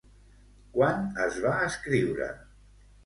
[0.77, 2.31] Quan es va escriure?